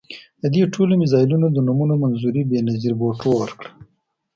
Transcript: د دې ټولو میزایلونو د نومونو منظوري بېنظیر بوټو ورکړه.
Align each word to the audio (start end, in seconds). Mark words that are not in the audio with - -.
د 0.41 0.43
دې 0.53 0.63
ټولو 0.73 0.93
میزایلونو 1.01 1.47
د 1.51 1.57
نومونو 1.67 1.93
منظوري 2.03 2.41
بېنظیر 2.51 2.93
بوټو 2.99 3.29
ورکړه. 3.39 3.69